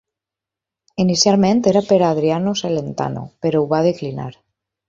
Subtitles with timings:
[1.03, 4.31] Inicialment era per a Adriano Celentano, però ho va declinar.